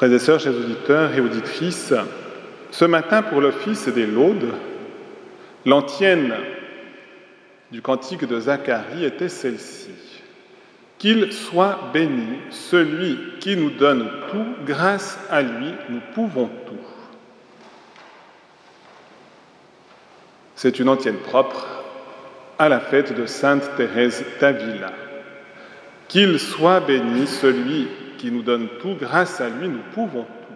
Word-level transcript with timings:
Frères 0.00 0.14
et 0.14 0.18
sœurs, 0.18 0.40
chers 0.40 0.56
auditeurs 0.56 1.12
et 1.14 1.20
auditrices, 1.20 1.92
ce 2.70 2.84
matin 2.86 3.20
pour 3.20 3.42
l'office 3.42 3.86
des 3.88 4.06
laudes, 4.06 4.54
l'antienne 5.66 6.32
du 7.70 7.82
cantique 7.82 8.24
de 8.24 8.40
Zacharie 8.40 9.04
était 9.04 9.28
celle-ci. 9.28 9.90
Qu'il 10.96 11.30
soit 11.34 11.90
béni 11.92 12.38
celui 12.48 13.18
qui 13.40 13.56
nous 13.56 13.68
donne 13.68 14.08
tout, 14.30 14.46
grâce 14.64 15.18
à 15.28 15.42
lui 15.42 15.74
nous 15.90 16.00
pouvons 16.14 16.48
tout. 16.66 16.86
C'est 20.56 20.78
une 20.78 20.88
antienne 20.88 21.18
propre 21.18 21.66
à 22.58 22.70
la 22.70 22.80
fête 22.80 23.14
de 23.14 23.26
Sainte 23.26 23.76
Thérèse 23.76 24.24
d'Avila. 24.40 24.92
Qu'il 26.08 26.40
soit 26.40 26.80
béni 26.80 27.26
celui 27.26 27.86
qui 28.20 28.30
nous 28.30 28.42
donne 28.42 28.68
tout, 28.80 28.96
grâce 29.00 29.40
à 29.40 29.48
lui 29.48 29.66
nous 29.66 29.80
pouvons 29.94 30.24
tout. 30.24 30.54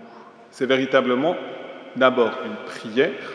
C'est 0.50 0.66
véritablement 0.66 1.34
d'abord 1.96 2.32
une 2.44 2.56
prière. 2.66 3.32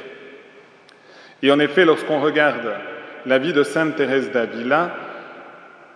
Et 1.41 1.51
en 1.51 1.59
effet, 1.59 1.83
lorsqu'on 1.83 2.21
regarde 2.21 2.75
la 3.25 3.39
vie 3.39 3.53
de 3.53 3.63
Sainte 3.63 3.95
Thérèse 3.95 4.31
d'Avila, 4.31 4.95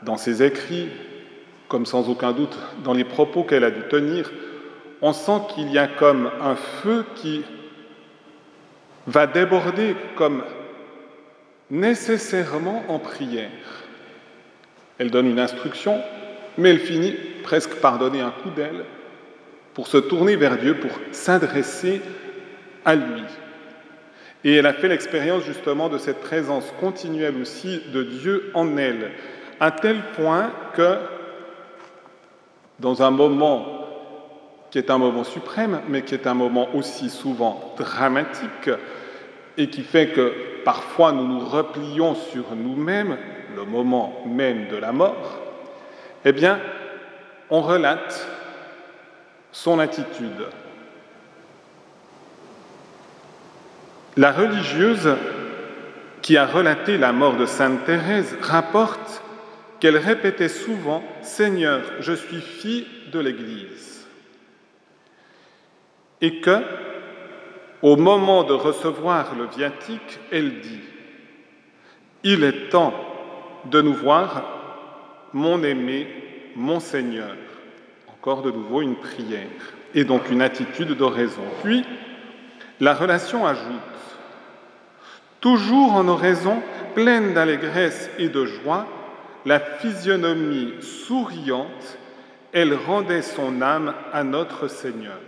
dans 0.02 0.18
ses 0.18 0.42
écrits, 0.42 0.90
comme 1.68 1.86
sans 1.86 2.10
aucun 2.10 2.32
doute 2.32 2.58
dans 2.84 2.94
les 2.94 3.04
propos 3.04 3.44
qu'elle 3.44 3.64
a 3.64 3.72
dû 3.72 3.82
tenir, 3.84 4.32
on 5.02 5.14
sent 5.14 5.42
qu'il 5.54 5.72
y 5.72 5.78
a 5.78 5.88
comme 5.88 6.32
un 6.42 6.56
feu 6.56 7.06
qui 7.16 7.44
va 9.06 9.28
déborder 9.28 9.96
comme 10.16 10.44
nécessairement 11.70 12.84
en 12.88 12.98
prière. 12.98 13.52
Elle 14.98 15.12
donne 15.12 15.28
une 15.28 15.40
instruction, 15.40 16.02
mais 16.58 16.70
elle 16.72 16.80
finit 16.80 17.16
presque 17.44 17.76
par 17.76 18.00
donner 18.00 18.22
un 18.22 18.32
coup 18.32 18.50
d'aile 18.50 18.86
pour 19.74 19.88
se 19.88 19.98
tourner 19.98 20.36
vers 20.36 20.58
Dieu, 20.58 20.76
pour 20.76 20.92
s'adresser 21.12 22.02
à 22.86 22.96
lui. 22.96 23.24
Et 24.44 24.56
elle 24.56 24.66
a 24.66 24.74
fait 24.74 24.88
l'expérience 24.88 25.44
justement 25.44 25.90
de 25.90 25.98
cette 25.98 26.20
présence 26.20 26.72
continuelle 26.80 27.36
aussi 27.42 27.82
de 27.94 28.04
Dieu 28.04 28.52
en 28.54 28.78
elle, 28.78 29.12
à 29.60 29.72
tel 29.72 30.02
point 30.16 30.52
que 30.74 30.98
dans 32.80 33.02
un 33.04 33.12
moment 33.12 33.80
qui 34.70 34.80
est 34.80 34.90
un 34.90 34.98
moment 34.98 35.24
suprême, 35.24 35.82
mais 35.88 36.02
qui 36.02 36.16
est 36.16 36.26
un 36.26 36.34
moment 36.34 36.68
aussi 36.74 37.10
souvent 37.10 37.76
dramatique, 37.78 38.72
et 39.56 39.70
qui 39.70 39.84
fait 39.84 40.08
que 40.08 40.34
parfois 40.66 41.12
nous 41.12 41.28
nous 41.28 41.46
replions 41.46 42.16
sur 42.16 42.56
nous-mêmes, 42.56 43.18
le 43.56 43.66
moment 43.66 44.24
même 44.26 44.68
de 44.70 44.78
la 44.78 44.92
mort, 44.92 45.40
eh 46.26 46.32
bien, 46.32 46.60
on 47.54 47.62
relate 47.62 48.28
son 49.52 49.78
attitude. 49.78 50.48
La 54.18 54.32
religieuse 54.32 55.16
qui 56.24 56.36
a 56.36 56.48
relaté 56.48 56.98
la 56.98 57.12
mort 57.12 57.38
de 57.38 57.46
Sainte 57.46 57.86
Thérèse 57.86 58.36
rapporte 58.42 59.22
qu'elle 59.80 59.98
répétait 59.98 60.50
souvent 60.50 61.04
Seigneur, 61.22 61.84
je 62.00 62.14
suis 62.14 62.42
fille 62.42 62.88
de 63.12 63.20
l'Église. 63.20 64.08
Et 66.22 66.42
que, 66.42 66.60
au 67.84 67.98
moment 67.98 68.46
de 68.46 68.54
recevoir 68.54 69.36
le 69.36 69.46
viatique, 69.46 70.20
elle 70.32 70.60
dit 70.60 70.82
Il 72.24 72.44
est 72.44 72.70
temps 72.70 72.96
de 73.66 73.80
nous 73.80 73.94
voir, 73.94 74.44
mon 75.34 75.62
aimé, 75.62 76.08
mon 76.56 76.80
Seigneur. 76.80 77.36
Encore 78.24 78.42
de 78.42 78.52
nouveau 78.52 78.82
une 78.82 78.96
prière 78.96 79.50
et 79.94 80.06
donc 80.06 80.32
une 80.32 80.42
attitude 80.42 80.94
d'oraison. 80.94 81.44
Puis, 81.62 81.84
la 82.80 82.94
relation 82.94 83.46
ajoute 83.46 83.68
Toujours 85.42 85.92
en 85.92 86.08
oraison, 86.08 86.64
pleine 86.96 87.34
d'allégresse 87.34 88.10
et 88.18 88.30
de 88.30 88.46
joie, 88.46 88.88
la 89.46 89.60
physionomie 89.60 90.72
souriante, 90.80 91.98
elle 92.54 92.74
rendait 92.74 93.24
son 93.24 93.62
âme 93.62 93.94
à 94.14 94.24
notre 94.24 94.70
Seigneur. 94.70 95.20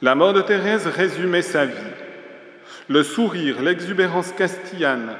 La 0.00 0.14
mort 0.14 0.32
de 0.32 0.40
Thérèse 0.40 0.86
résumait 0.86 1.42
sa 1.42 1.66
vie. 1.66 1.74
Le 2.88 3.02
sourire, 3.02 3.60
l'exubérance 3.60 4.32
castillane, 4.32 5.14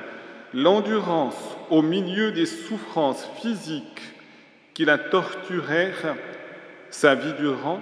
l'endurance 0.55 1.59
au 1.69 1.83
milieu 1.83 2.33
des 2.33 2.47
souffrances 2.47 3.29
physiques 3.43 4.14
qui 4.75 4.85
la 4.85 4.99
torturèrent 4.99 6.17
sa 6.91 7.15
vie 7.15 7.33
durant, 7.39 7.81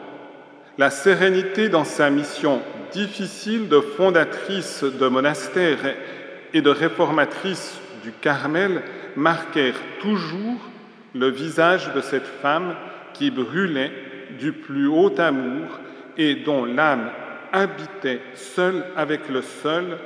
la 0.79 0.91
sérénité 0.91 1.69
dans 1.69 1.85
sa 1.85 2.11
mission 2.11 2.63
difficile 2.93 3.69
de 3.69 3.81
fondatrice 3.81 4.85
de 4.85 5.09
monastère 5.09 5.79
et 6.53 6.63
de 6.63 6.71
réformatrice 6.71 7.81
du 8.03 8.13
Carmel 8.13 8.83
marquèrent 9.17 9.81
toujours 10.01 10.61
le 11.15 11.29
visage 11.29 11.93
de 11.95 12.01
cette 12.01 12.27
femme 12.27 12.75
qui 13.15 13.31
brûlait 13.31 13.93
du 14.39 14.53
plus 14.53 14.87
haut 14.87 15.15
amour 15.19 15.69
et 16.17 16.35
dont 16.37 16.65
l'âme 16.65 17.11
habitait 17.53 18.21
seule 18.35 18.85
avec 18.97 19.29
le 19.29 19.43
seul 19.43 19.99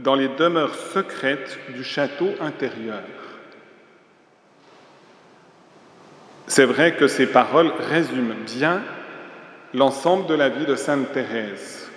dans 0.00 0.14
les 0.14 0.28
demeures 0.28 0.74
secrètes 0.74 1.58
du 1.74 1.84
château 1.84 2.30
intérieur. 2.40 3.02
C'est 6.50 6.64
vrai 6.64 6.96
que 6.96 7.06
ces 7.06 7.28
paroles 7.28 7.70
résument 7.78 8.34
bien 8.44 8.82
l'ensemble 9.72 10.26
de 10.26 10.34
la 10.34 10.48
vie 10.48 10.66
de 10.66 10.74
Sainte 10.74 11.12
Thérèse. 11.12 11.88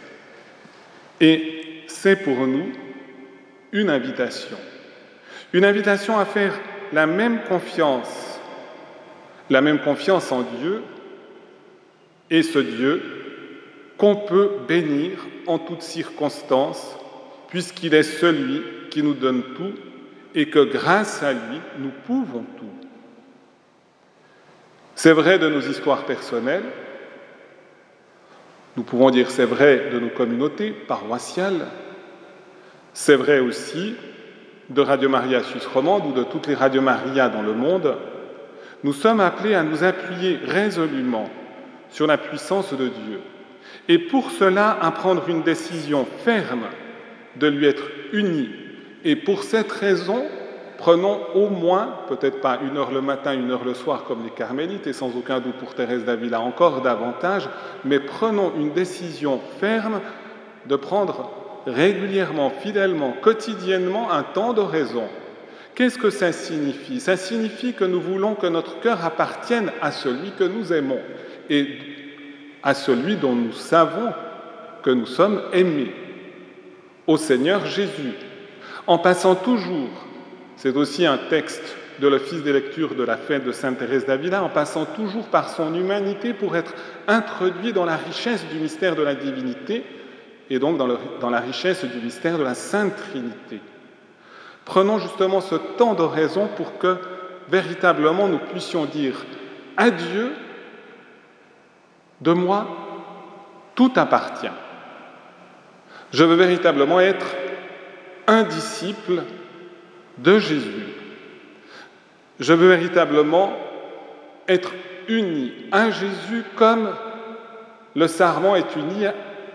Et 1.20 1.82
c'est 1.88 2.18
pour 2.18 2.46
nous 2.46 2.72
une 3.72 3.90
invitation. 3.90 4.58
Une 5.54 5.66
invitation 5.66 6.20
à 6.20 6.26
faire 6.26 6.54
la 6.92 7.08
même 7.08 7.40
confiance, 7.50 8.40
la 9.50 9.62
même 9.62 9.80
confiance 9.80 10.32
en 10.32 10.44
Dieu 10.44 10.84
et 12.30 12.44
ce 12.44 12.60
Dieu 12.60 13.02
qu'on 13.98 14.18
peut 14.18 14.52
bénir 14.68 15.26
en 15.48 15.58
toutes 15.58 15.82
circonstances, 15.82 16.96
puisqu'il 17.48 17.96
est 17.96 18.04
celui 18.04 18.62
qui 18.92 19.02
nous 19.02 19.16
donne 19.16 19.42
tout 19.56 19.74
et 20.36 20.48
que 20.48 20.64
grâce 20.64 21.24
à 21.24 21.34
lui, 21.34 21.60
nous 21.80 21.92
pouvons 22.06 22.46
tout. 22.56 22.83
C'est 25.04 25.12
vrai 25.12 25.38
de 25.38 25.50
nos 25.50 25.60
histoires 25.60 26.06
personnelles, 26.06 26.64
nous 28.78 28.84
pouvons 28.84 29.10
dire 29.10 29.30
c'est 29.30 29.44
vrai 29.44 29.90
de 29.92 30.00
nos 30.00 30.08
communautés 30.08 30.72
paroissiales, 30.72 31.68
c'est 32.94 33.18
vrai 33.18 33.42
aussi 33.42 33.96
de 34.70 34.80
Radio 34.80 35.10
Maria 35.10 35.44
Suisse 35.44 35.66
romande 35.66 36.06
ou 36.06 36.14
de 36.14 36.24
toutes 36.24 36.48
les 36.48 36.56
Radio 36.56 36.82
Maria 36.82 37.28
dans 37.28 37.42
le 37.42 37.52
monde. 37.52 37.98
Nous 38.86 38.94
sommes 38.94 39.20
appelés 39.20 39.56
à 39.56 39.64
nous 39.64 39.84
appuyer 39.84 40.40
résolument 40.42 41.30
sur 41.90 42.08
la 42.08 42.18
puissance 42.18 42.74
de 42.74 42.88
Dieu 42.88 43.20
et 43.90 44.00
pour 44.00 44.32
cela 44.32 44.78
à 44.82 44.90
prendre 44.92 45.28
une 45.28 45.44
décision 45.44 46.08
ferme 46.24 46.68
de 47.36 47.48
lui 47.48 47.66
être 47.66 47.90
unis. 48.14 48.52
Et 49.04 49.18
pour 49.18 49.44
cette 49.44 49.74
raison, 49.74 50.24
Prenons 50.84 51.22
au 51.34 51.48
moins, 51.48 51.96
peut-être 52.10 52.42
pas 52.42 52.60
une 52.62 52.76
heure 52.76 52.92
le 52.92 53.00
matin, 53.00 53.32
une 53.32 53.52
heure 53.52 53.64
le 53.64 53.74
soir 53.74 54.04
comme 54.04 54.22
les 54.26 54.30
carmélites, 54.30 54.86
et 54.86 54.92
sans 54.92 55.16
aucun 55.16 55.40
doute 55.40 55.56
pour 55.56 55.76
Thérèse 55.76 56.04
d'Avila 56.04 56.42
encore 56.42 56.82
davantage, 56.82 57.48
mais 57.86 58.02
prenons 58.02 58.52
une 58.58 58.74
décision 58.74 59.40
ferme 59.62 60.02
de 60.66 60.76
prendre 60.76 61.32
régulièrement, 61.66 62.50
fidèlement, 62.50 63.14
quotidiennement 63.22 64.12
un 64.12 64.24
temps 64.24 64.52
d'oraison. 64.52 65.06
Qu'est-ce 65.74 65.98
que 65.98 66.10
ça 66.10 66.34
signifie? 66.34 67.00
Ça 67.00 67.16
signifie 67.16 67.72
que 67.72 67.86
nous 67.86 68.02
voulons 68.02 68.36
que 68.36 68.48
notre 68.48 68.82
cœur 68.82 69.06
appartienne 69.06 69.72
à 69.82 69.90
celui 69.90 70.32
que 70.32 70.44
nous 70.44 70.74
aimons 70.74 71.00
et 71.50 71.66
à 72.62 72.74
celui 72.74 73.16
dont 73.16 73.36
nous 73.36 73.54
savons 73.54 74.12
que 74.82 74.92
nous 74.92 75.06
sommes 75.06 75.44
aimés, 75.54 75.94
au 77.08 77.16
Seigneur 77.16 77.66
Jésus, 77.68 78.16
en 78.86 78.98
passant 78.98 79.36
toujours 79.36 79.88
c'est 80.56 80.76
aussi 80.76 81.06
un 81.06 81.18
texte 81.18 81.76
de 82.00 82.08
l'Office 82.08 82.44
des 82.44 82.54
lectures 82.54 82.96
de 82.96 83.04
la 83.04 83.18
fête 83.18 83.46
de 83.46 83.52
Sainte 83.52 83.78
Thérèse 83.78 84.06
d'Avila, 84.06 84.44
en 84.44 84.50
passant 84.50 84.86
toujours 84.86 85.28
par 85.28 85.50
son 85.50 85.74
humanité 85.74 86.34
pour 86.34 86.56
être 86.56 86.74
introduit 87.08 87.74
dans 87.74 87.86
la 87.86 87.98
richesse 87.98 88.46
du 88.48 88.60
mystère 88.60 88.96
de 88.96 89.04
la 89.04 89.16
divinité 89.16 89.86
et 90.50 90.60
donc 90.60 90.78
dans, 90.78 91.30
la 91.30 91.40
richesse 91.40 91.86
du 91.86 92.00
mystère 92.00 92.38
de 92.38 92.44
la 92.44 92.54
Sainte 92.54 92.96
Trinité. 92.96 93.62
Prenons 94.66 95.00
justement 95.00 95.42
ce 95.42 95.56
temps 95.56 95.94
d'oraison 95.94 96.48
pour 96.56 96.78
que 96.78 96.98
véritablement 97.50 98.28
nous 98.28 98.40
puissions 98.40 98.86
dire 98.86 99.26
à 99.78 99.90
de 102.22 102.32
moi, 102.32 102.68
tout 103.76 103.92
appartient. 103.96 104.52
Je 106.12 106.24
veux 106.24 106.36
véritablement 106.36 107.00
être 107.00 107.26
un 108.28 108.44
disciple 108.44 109.24
de 110.18 110.40
Jésus. 110.40 110.86
Je 112.40 112.54
veux 112.54 112.70
véritablement 112.70 113.54
être 114.48 114.72
uni 115.08 115.52
à 115.72 115.92
Jésus 115.92 116.44
comme 116.56 116.90
le 117.96 118.08
sarment 118.08 118.56
est 118.56 118.76
uni 118.76 119.06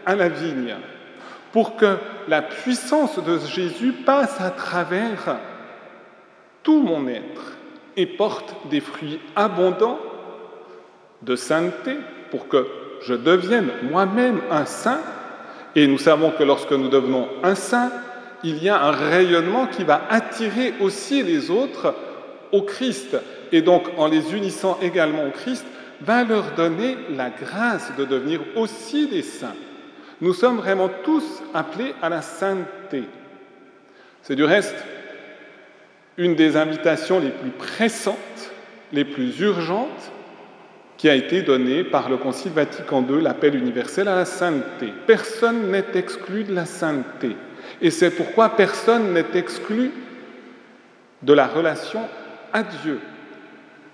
à 0.07 0.15
la 0.15 0.29
vigne, 0.29 0.77
pour 1.53 1.77
que 1.77 1.97
la 2.29 2.43
puissance 2.43 3.19
de 3.23 3.39
Jésus 3.39 3.93
passe 3.93 4.41
à 4.41 4.51
travers 4.51 5.39
tout 6.63 6.81
mon 6.81 7.09
être 7.09 7.57
et 7.97 8.07
porte 8.07 8.55
des 8.71 8.81
fruits 8.81 9.19
abondants 9.35 9.99
de 11.23 11.35
sainteté, 11.35 11.97
pour 12.31 12.49
que 12.49 12.67
je 13.03 13.15
devienne 13.15 13.71
moi-même 13.91 14.41
un 14.51 14.65
saint. 14.65 15.01
Et 15.75 15.87
nous 15.87 15.99
savons 15.99 16.31
que 16.31 16.45
lorsque 16.45 16.73
nous 16.73 16.89
devenons 16.89 17.29
un 17.43 17.55
saint, 17.55 17.91
il 18.45 18.63
y 18.63 18.69
a 18.69 18.81
un 18.81 18.93
rayonnement 18.93 19.67
qui 19.67 19.85
va 19.85 20.03
attirer 20.11 20.75
aussi 20.81 21.23
les 21.23 21.51
autres 21.51 21.95
au 22.53 22.63
Christ. 22.63 23.17
Et 23.53 23.63
donc, 23.63 23.85
en 23.97 24.07
les 24.07 24.35
unissant 24.35 24.79
également 24.83 25.27
au 25.27 25.31
Christ, 25.31 25.65
va 26.01 26.25
leur 26.25 26.53
donner 26.53 26.97
la 27.11 27.31
grâce 27.31 27.93
de 27.97 28.05
devenir 28.05 28.41
aussi 28.57 29.09
des 29.09 29.23
saints. 29.23 29.57
Nous 30.21 30.35
sommes 30.35 30.59
vraiment 30.59 30.91
tous 31.05 31.43
appelés 31.55 31.95
à 32.03 32.09
la 32.09 32.23
sainteté. 32.23 33.05
C'est 34.23 34.37
du 34.37 34.45
reste 34.45 34.77
une 36.17 36.35
des 36.35 36.57
invitations 36.57 37.21
les 37.21 37.31
plus 37.31 37.51
pressantes, 37.51 38.53
les 38.93 39.05
plus 39.05 39.41
urgentes 39.41 40.13
qui 40.97 41.09
a 41.09 41.15
été 41.15 41.43
donnée 41.43 41.85
par 41.85 42.09
le 42.09 42.17
Concile 42.17 42.51
Vatican 42.53 43.05
II, 43.09 43.23
l'appel 43.23 43.55
universel 43.55 44.09
à 44.09 44.17
la 44.17 44.25
sainteté. 44.25 44.93
Personne 45.07 45.71
n'est 45.71 45.85
exclu 45.95 46.43
de 46.43 46.53
la 46.53 46.67
sainteté. 46.67 47.37
Et 47.81 47.91
c'est 47.91 48.11
pourquoi 48.11 48.57
personne 48.57 49.13
n'est 49.13 49.39
exclu 49.39 49.93
de 51.23 51.33
la 51.33 51.47
relation 51.47 52.01
à 52.53 52.63
Dieu, 52.63 53.01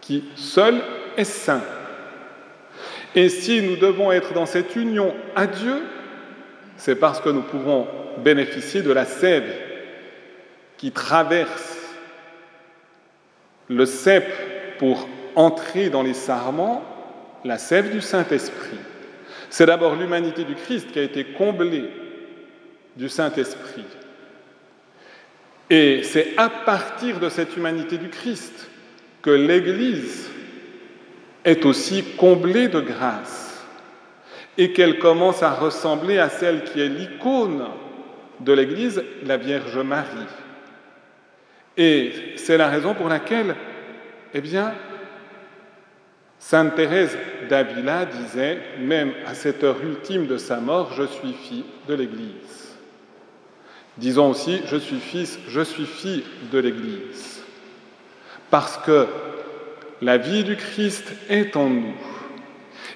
qui 0.00 0.24
seul 0.36 0.80
est 1.16 1.24
saint. 1.24 1.62
Et 3.14 3.28
si 3.28 3.62
nous 3.62 3.76
devons 3.76 4.10
être 4.12 4.32
dans 4.32 4.46
cette 4.46 4.76
union 4.76 5.14
à 5.36 5.46
Dieu, 5.46 5.82
c'est 6.76 6.96
parce 6.96 7.20
que 7.20 7.28
nous 7.28 7.42
pouvons 7.42 7.86
bénéficier 8.18 8.82
de 8.82 8.92
la 8.92 9.04
sève 9.04 9.50
qui 10.76 10.90
traverse 10.90 11.78
le 13.68 13.86
cep 13.86 14.26
pour 14.78 15.08
entrer 15.36 15.88
dans 15.88 16.02
les 16.02 16.14
sarments, 16.14 16.82
la 17.44 17.58
sève 17.58 17.90
du 17.90 18.00
Saint-Esprit. 18.00 18.78
C'est 19.50 19.66
d'abord 19.66 19.94
l'humanité 19.94 20.44
du 20.44 20.54
Christ 20.54 20.90
qui 20.90 20.98
a 20.98 21.02
été 21.02 21.24
comblée 21.24 21.88
du 22.96 23.08
Saint-Esprit. 23.08 23.84
Et 25.70 26.02
c'est 26.02 26.34
à 26.36 26.48
partir 26.48 27.20
de 27.20 27.28
cette 27.28 27.56
humanité 27.56 27.98
du 27.98 28.08
Christ 28.08 28.68
que 29.22 29.30
l'Église 29.30 30.28
est 31.44 31.64
aussi 31.64 32.04
comblée 32.16 32.68
de 32.68 32.80
grâce 32.80 33.64
et 34.56 34.72
qu'elle 34.72 34.98
commence 34.98 35.42
à 35.42 35.52
ressembler 35.52 36.18
à 36.18 36.28
celle 36.28 36.64
qui 36.64 36.80
est 36.80 36.88
l'icône 36.88 37.66
de 38.40 38.52
l'Église, 38.52 39.02
la 39.24 39.36
Vierge 39.36 39.78
Marie. 39.78 40.28
Et 41.76 42.12
c'est 42.36 42.56
la 42.56 42.68
raison 42.68 42.94
pour 42.94 43.08
laquelle, 43.08 43.56
eh 44.32 44.40
bien, 44.40 44.74
Sainte 46.38 46.74
Thérèse 46.74 47.16
d'Avila 47.48 48.04
disait, 48.04 48.58
même 48.78 49.12
à 49.26 49.34
cette 49.34 49.64
heure 49.64 49.82
ultime 49.82 50.26
de 50.26 50.36
sa 50.36 50.60
mort, 50.60 50.92
je 50.92 51.04
suis 51.04 51.32
fille 51.32 51.64
de 51.88 51.94
l'Église. 51.94 52.73
Disons 53.96 54.30
aussi, 54.30 54.60
je 54.66 54.76
suis 54.76 54.98
fils, 54.98 55.38
je 55.48 55.60
suis 55.60 55.86
fille 55.86 56.24
de 56.52 56.58
l'Église. 56.58 57.42
Parce 58.50 58.76
que 58.78 59.06
la 60.02 60.18
vie 60.18 60.44
du 60.44 60.56
Christ 60.56 61.12
est 61.28 61.56
en 61.56 61.68
nous. 61.68 61.94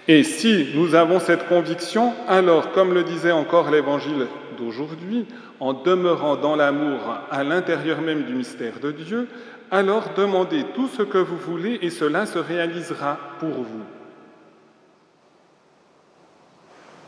Et 0.09 0.25
si 0.25 0.69
nous 0.75 0.95
avons 0.95 1.21
cette 1.21 1.47
conviction, 1.49 2.13
alors, 2.27 2.73
comme 2.73 2.95
le 2.95 3.05
disait 3.05 3.33
encore 3.33 3.71
l'Évangile 3.71 4.27
d'aujourd'hui, 4.59 5.27
en 5.61 5.73
demeurant 5.73 6.37
dans 6.37 6.57
l'amour 6.57 7.01
à 7.31 7.45
l'intérieur 7.45 8.01
même 8.01 8.25
du 8.25 8.35
mystère 8.35 8.81
de 8.81 8.91
Dieu, 8.91 9.29
alors 9.71 10.11
demandez 10.17 10.65
tout 10.75 10.89
ce 10.89 11.03
que 11.03 11.19
vous 11.19 11.37
voulez 11.37 11.79
et 11.83 11.91
cela 11.91 12.27
se 12.27 12.39
réalisera 12.39 13.19
pour 13.39 13.51
vous. 13.51 13.85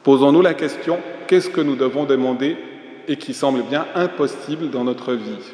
Posons-nous 0.03 0.43
la 0.43 0.55
question, 0.55 0.99
qu'est-ce 1.27 1.51
que 1.51 1.61
nous 1.61 1.77
devons 1.77 2.05
demander 2.05 2.57
et 3.09 3.17
qui 3.17 3.35
semble 3.35 3.63
bien 3.63 3.87
impossible 3.95 4.71
dans 4.71 4.85
notre 4.85 5.15
vie. 5.15 5.53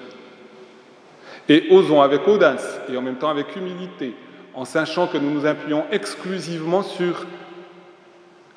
Et 1.48 1.69
osons 1.70 2.02
avec 2.02 2.26
audace 2.26 2.81
et 2.90 2.96
en 2.96 3.02
même 3.02 3.16
temps 3.16 3.31
avec 3.31 3.54
humilité, 3.56 4.14
en 4.54 4.64
sachant 4.64 5.06
que 5.06 5.19
nous 5.19 5.31
nous 5.31 5.46
appuyons 5.46 5.84
exclusivement 5.93 6.82
sur 6.82 7.26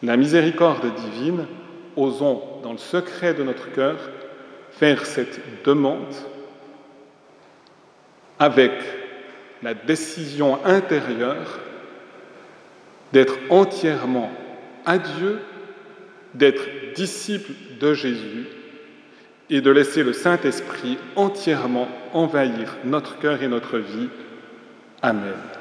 la 0.02 0.18
miséricorde 0.18 0.94
divine, 0.96 1.46
osons 1.96 2.42
dans 2.64 2.72
le 2.72 2.78
secret 2.78 3.34
de 3.34 3.44
notre 3.44 3.72
cœur 3.72 3.98
faire 4.72 5.06
cette 5.06 5.64
demande 5.64 6.14
avec 8.40 8.72
la 9.62 9.74
décision 9.74 10.64
intérieure 10.66 11.60
d'être 13.12 13.38
entièrement 13.50 14.32
à 14.86 14.98
Dieu, 14.98 15.40
d'être 16.34 16.94
disciple 16.96 17.52
de 17.80 17.94
Jésus 17.94 18.48
et 19.50 19.62
de 19.62 19.72
laisser 19.72 20.04
le 20.04 20.14
Saint-Esprit 20.14 20.98
entièrement 21.16 21.88
envahir 22.14 22.78
notre 22.86 23.18
cœur 23.20 23.42
et 23.42 23.48
notre 23.48 23.78
vie. 23.80 24.10
Amen. 25.02 25.59